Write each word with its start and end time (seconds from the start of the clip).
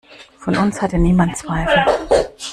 Von 0.39 0.57
uns 0.57 0.81
hatte 0.81 0.97
niemand 0.97 1.37
Zweifel. 1.37 1.85